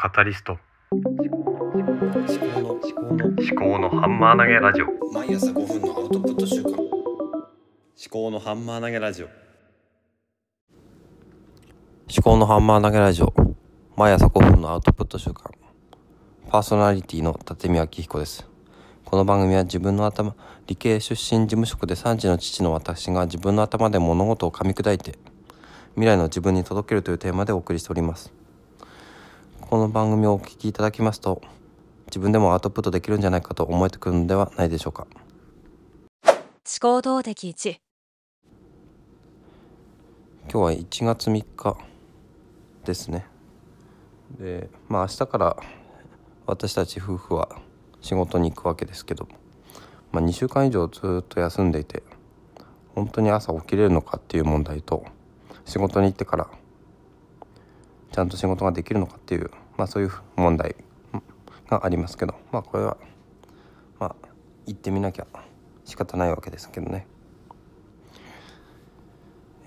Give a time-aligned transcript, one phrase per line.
[0.00, 0.60] カタリスト。
[0.92, 1.32] 思考の思
[2.94, 4.86] 考の思考のハンマー投げラジオ。
[5.12, 6.88] 毎朝5分のアウトプット週間思
[8.08, 9.26] 考のハンマー投げラジオ。
[9.26, 9.34] 思
[12.22, 13.34] 考のハンマー投げラジオ。
[13.96, 15.50] 毎朝5分のアウトプット週間
[16.48, 18.48] パーソナリティの立見明彦です。
[19.04, 20.36] この番組は自分の頭
[20.68, 25.18] 理系出身事務職で3児の父の私が自分の頭で物事を噛み砕いて
[25.94, 28.37] 未来の自分に届けるというテーマでお送りしております
[29.68, 31.42] この番組をお聞きいただきますと
[32.06, 35.06] 自分でもアウトプットできるんじゃないかと思えてくるのではないでしょうか。
[36.24, 36.32] 思
[36.80, 37.76] 考動的1
[40.50, 41.76] 今日は1月3日
[42.86, 43.26] ですね。
[44.38, 45.56] でまあ明日から
[46.46, 47.50] 私たち夫婦は
[48.00, 49.28] 仕事に行くわけですけど、
[50.12, 52.02] まあ、2週間以上ずっと休んでいて
[52.94, 55.04] 本当に朝起きれるのかっていう問題と
[55.66, 56.48] 仕事に行ってから
[58.18, 60.74] ちゃんと仕事ができるのかっていう、まあ、そういう問題
[61.68, 62.96] がありますけどまあこれは
[64.00, 64.16] まあ
[64.66, 65.26] 行ってみなきゃ
[65.84, 67.06] 仕方ないわけですけどね。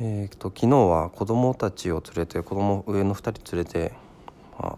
[0.01, 3.93] えー、と昨日は子供たちを連れて子供上の2人連れて、
[4.59, 4.77] ま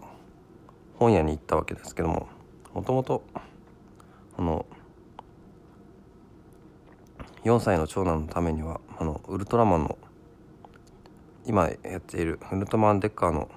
[1.00, 2.28] 本屋に行ったわけですけども
[2.74, 3.24] もともと
[4.38, 4.66] あの
[7.42, 9.98] 4歳の長男のためにはあのウルトラマンの
[11.44, 13.50] 今やっているウルトラマンデッカーの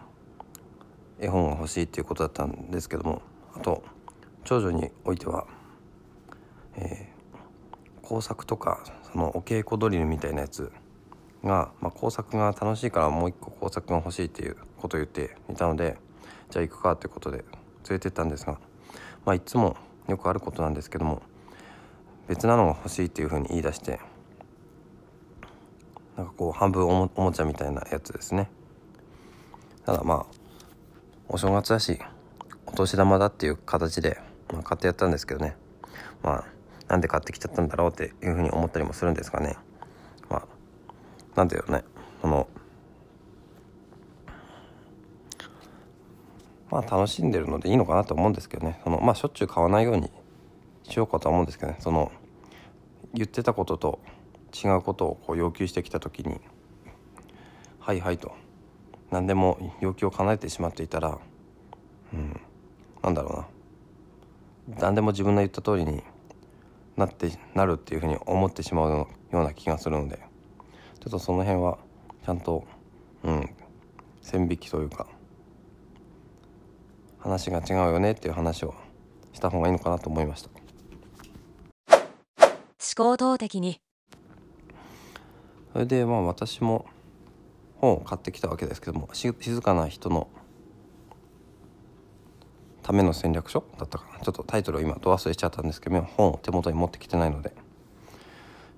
[1.20, 3.22] 絵本が欲しいっていうことだったんですけども
[3.56, 3.84] あと
[4.44, 5.48] 長女においては、
[6.76, 10.72] えー、工作とかそのお稽古ドリルみたいなやつ
[11.44, 15.98] が、まあ、工作が楽しいからもう一個工作が欲しいっていうことを言っていたので
[16.50, 17.46] じゃあ行くかってことで連
[17.92, 18.60] れてったんですが、
[19.26, 19.76] まあ、いつも
[20.08, 21.22] よくあることなんですけども
[22.28, 24.00] 別なのが欲しいっていうふうに言い出して
[26.18, 28.50] なんかこう半分おもおもちゃみたいなやつですね。
[29.86, 30.47] ただまあ
[31.30, 32.00] お正月だし
[32.66, 34.20] お年玉だっていう形で、
[34.52, 35.56] まあ、買ってやったんですけどね。
[36.24, 36.46] まあ
[36.88, 39.58] なんで買ってきちゃったんだろうっていうふうに思ったりもするんですがね。
[40.30, 40.48] まあ
[41.36, 41.84] なんていうね
[42.22, 42.48] その
[46.70, 48.80] まあ楽しんでるのでいいのかなと思うんですけどね。
[48.84, 50.10] そのまあしょっちゅう買わないように
[50.84, 51.78] しようかと思うんですけどね。
[51.80, 52.12] その
[53.14, 54.00] 言ってたことと
[54.54, 56.40] 違うことをこう要求してきた時に
[57.80, 58.34] 「はいはい」と
[59.12, 61.18] 何でも要求を叶えてしまっていたら
[62.14, 62.42] うん
[63.04, 63.46] なんだろ
[64.68, 64.78] うな。
[64.80, 66.04] 何でも自分の言った通りに
[66.98, 70.20] なってなるっていうふうに思ってしまうような気がするので
[71.00, 71.78] ちょっとその辺は
[72.26, 72.66] ちゃんと
[73.24, 73.50] うん
[74.22, 75.08] 線引きというか
[77.20, 78.74] 話が違うよねっていう話を
[79.32, 80.50] した方がいいのかなと思いました。
[81.90, 83.80] 思考動的に。
[85.74, 86.86] それでまあ私も
[87.80, 90.28] 本を買ってきたわけですけども静かな人の
[92.84, 94.20] ための戦略書だったかな。
[94.24, 97.54] ちょっとタイトルを今ど忘れしちゃったんですけど本を手元に持ってきてないので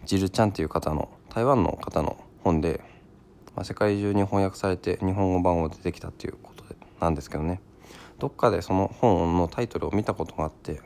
[0.06, 2.82] ジルちゃんっていう方の台湾の方の本で、
[3.56, 7.62] まあ、世界中に翻訳されて日本語版を出てきたっていうことでなんですけどね。
[8.18, 10.82] どっかでその本のタイトルを見たことがあって、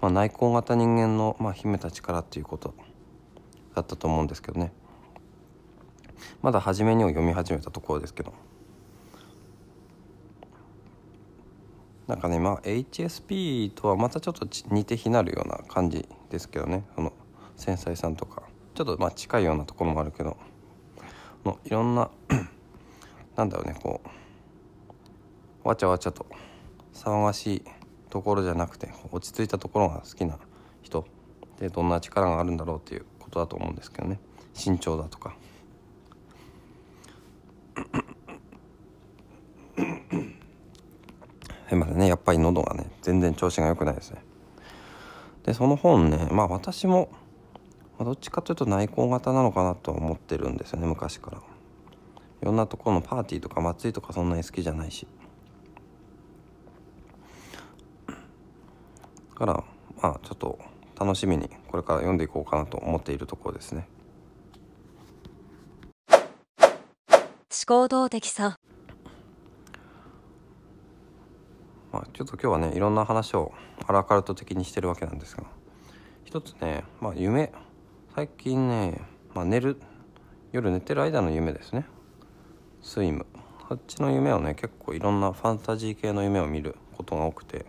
[0.00, 2.74] まあ、内向型人間の、まあ、秘めた力っていうこと
[3.74, 4.72] だったと思うんですけどね。
[6.42, 8.32] まだ初めにを読み始めたところですけど。
[12.06, 16.84] なんかねまあ HSP とはまたちょっと似て非なるような感じですけどね。
[16.94, 17.12] その
[17.56, 18.42] 繊細さんとか。
[18.74, 20.36] ちょっとまあ近いようなところもあるけど。
[21.44, 22.10] のいろんな
[23.36, 24.00] なんだろうねこ
[25.64, 26.26] うわちゃわちゃと
[26.94, 27.62] 騒がしい
[28.10, 30.38] ところじゃなくて落ち着いたところが好きな
[30.82, 31.06] 人
[31.58, 34.18] でどんな力があるんだろうっていうことだと思うんですけどね。
[34.54, 35.34] 身長だとか。
[41.68, 44.22] すいませんねやっぱり喉がね全然調子が良くないですね。
[45.44, 47.08] でその本ねまあ私も、
[47.98, 51.38] ま、どっちかというと内向型なのかなと思ってるんですよね昔から。
[52.42, 55.06] いろんなところのパーティーとか祭りとかそんなに好きじゃないし。
[58.06, 58.14] だ
[59.34, 59.64] から
[60.02, 60.58] まあちょっと
[61.00, 63.88] 楽しみにこれから読んでいこうかなと思っているところですね。
[67.64, 68.58] 思考動的さ。
[71.92, 73.52] まあ、ちょっと今日はねいろんな話を
[73.86, 75.44] アラカルト的にしてるわけなんですが。
[76.24, 77.52] 一つね、まあ、夢。
[78.16, 79.00] 最近ね、
[79.32, 79.80] まあ、寝る。
[80.50, 81.86] 夜寝てる間の夢ですね。
[82.82, 83.26] スイム
[83.70, 87.64] あっちの夢をね結構いろんなファンタジー系の夢を見ることが多くて。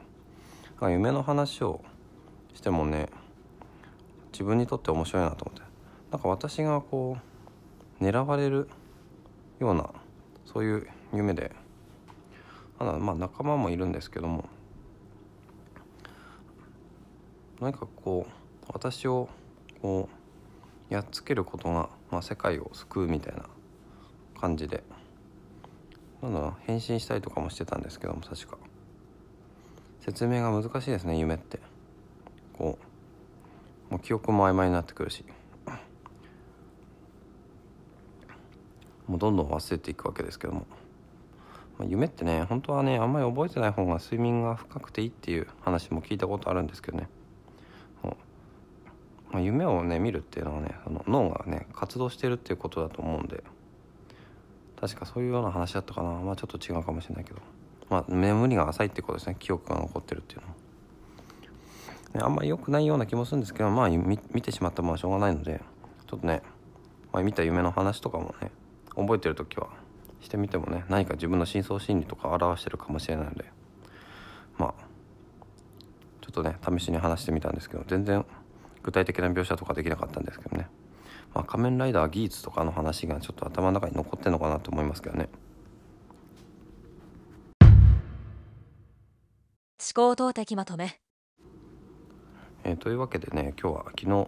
[0.82, 1.82] 夢の話を
[2.56, 3.10] してもね
[4.32, 5.62] 自分にとって面白いなと思って。
[6.12, 7.18] なんか私がこ
[8.02, 8.68] う狙われる
[9.60, 9.90] ような
[10.46, 11.52] そういう夢で
[12.80, 14.46] まだまあ仲間もいるんですけども
[17.60, 19.30] 何かこう私を
[19.82, 20.10] こ
[20.90, 23.46] うやっつけることが、まあ、世界を救うみたいな
[24.40, 24.84] 感じで
[26.22, 28.58] なんだろう変身したりとかもしてたんですけども確か。
[30.00, 31.60] 説明が難しいですね夢って。
[32.58, 32.78] こ
[33.90, 35.26] うもう記憶も曖昧になってくるし。
[39.08, 40.66] もうどんどん忘れていくわけですけども、
[41.78, 47.10] まあ、夢ってね本当はねあんまり覚えてない方が睡眠が深くていいっていう話も聞いたことあるんですけどね。
[49.32, 53.44] まあ、夢をね見るっていうのはねその脳がね活動してるっていうことだと思うんで。
[54.80, 56.10] 確かそういうような話だったかな。
[56.10, 57.40] まあちょっと違うかもしれないけど。
[57.90, 59.38] まあ眠りが浅いってことですね。
[59.40, 60.54] 記憶が残ってるっていうのも、
[62.16, 65.62] ね、あんまり良くないような気もするんですけどまあ見てしまったものはしょうがないので
[66.08, 66.42] ちょっとね、
[67.12, 68.52] まあ、見た夢の話とかもね
[68.96, 69.70] 覚えてる時は
[70.22, 73.46] してみてもね何か自分の深層心理とか表してるかもしれないので
[74.58, 74.74] まあ
[76.22, 78.26] ちょっとね試しに話してみたんですけど全然
[78.82, 80.68] 具体的な描写とかできなかったんですけどね、
[81.34, 85.30] まあ、仮面ライダーギーツとかの話がちょっと頭の中に残ってんのかなと思いますけどね。
[89.96, 91.00] 思考動的まとめ。
[92.64, 94.28] えー、というわけでね今日は昨日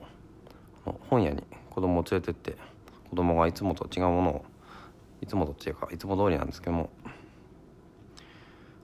[1.10, 2.58] 本屋に子供を連れてって
[3.10, 4.46] 子供がいつもと違うものを
[5.26, 6.92] いつもとっていうかいつも通りなんですけども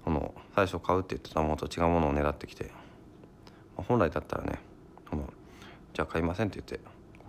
[0.04, 2.72] この最初買うって言ってたものと違うものを狙ってきて、
[3.78, 4.60] まあ、本来だったらね
[5.08, 5.32] この
[5.94, 6.84] じゃあ買いませんって言って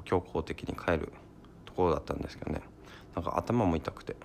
[0.06, 1.12] 強硬的に帰る
[1.66, 2.62] ところだったんですけどね
[3.14, 4.16] なんか頭も痛くて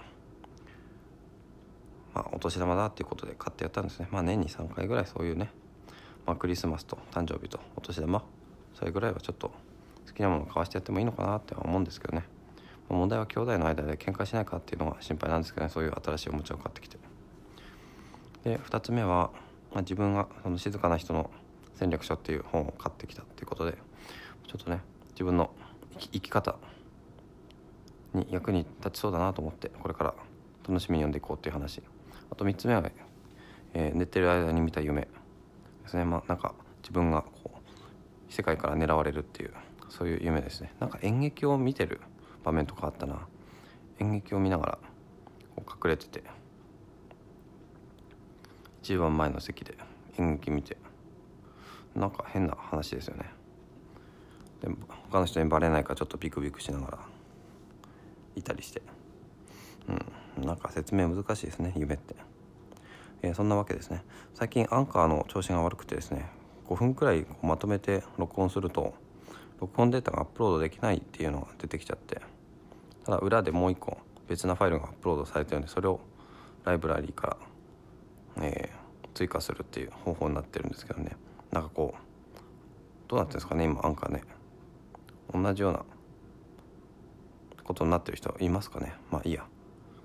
[2.16, 4.08] まあお年玉だっていうことで買ってやったんですね。
[4.10, 5.52] まあ年に3回ぐらいそういうね、
[6.26, 8.24] まあ、クリスマスと誕生日とお年玉
[8.74, 9.50] それぐらいはちょっと
[10.08, 12.37] 好きなものを買わしてやってもいいのかなって思うんですけどね。
[12.90, 15.72] 問題は兄弟の間で喧嘩しないかっていうのが心配なんですけどね。
[15.72, 16.98] そういう新しいおもちゃを買ってきて。
[18.44, 19.32] で2つ目は、
[19.74, 21.30] まあ、自分がその静かな人の
[21.76, 23.78] 戦略書っていう本を買ってきたっていうことで
[24.48, 24.82] ちょっとね
[25.12, 25.52] 自分の
[26.00, 26.56] 生き方
[28.14, 30.16] に役に立ちそうだなと思ってこれから
[30.68, 31.82] 楽しみに読んでいこうっていう話。
[32.30, 32.84] あと3つ目は、
[33.74, 35.02] えー、寝てる間に見た夢。
[35.02, 35.10] で
[35.88, 36.06] すね。
[36.06, 39.54] まあなんか自分がこう世界から狙われるっていう
[39.90, 40.74] そういう夢ですね。
[40.80, 42.02] なんか演劇を見てる
[42.48, 43.28] 場面とかあったな。
[44.00, 44.80] 演劇を見ながら
[45.58, 46.24] こう隠れてて。
[48.82, 49.78] 一番前の席で
[50.18, 50.78] 演劇見て。
[51.94, 53.26] なんか変な話ですよね。
[54.62, 54.70] で
[55.10, 57.00] 他の人にバレないかちょっとビクビクしながら
[58.36, 58.82] いたりして。
[59.90, 62.16] うんなんか説明難しいですね夢って、
[63.24, 64.06] えー、そんなわけですね。
[64.36, 66.30] 最近アンカーの調子が悪くてですね
[66.68, 68.94] 5分くらいまとめて録音すると
[69.60, 72.22] 録音データがアップロードできないっていうのが出てきちゃって。
[73.08, 76.02] ただ裏でもう一個別なファイルがアップロードされてるんでそれを
[76.66, 77.38] ライブラリーか
[78.36, 81.16] ら、えー、追加するっていう方法になってるんですけどね。
[81.54, 82.00] なんかこう
[83.08, 84.24] どうなってるんですかね今アンカーね。
[85.34, 85.86] 同じような
[87.64, 88.94] ことになってる人いますかね。
[89.10, 89.46] まあいいや。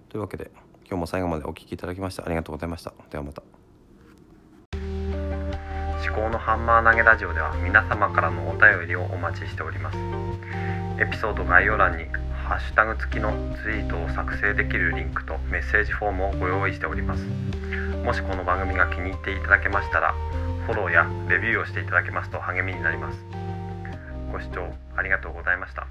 [0.08, 0.52] というわけで
[0.88, 2.94] 今日も最後までお聴きいただきましてありがとうございました。
[3.10, 3.42] ではまた。
[6.06, 9.98] 思考のハンマー投げラジオでは皆様からのお便りをお待ちしております。
[11.00, 12.04] エピソード概要欄に
[12.52, 13.32] ハッシュタグ付きの
[13.62, 17.24] ツイートを作成できるリンクとメッセージフォームをご用意しております
[18.04, 20.12] もしこの番組が気に入っていただけましたら
[20.66, 23.18] フォローやレビューをしていただけますと励みになります
[24.30, 25.86] ご視聴ありがとうございました。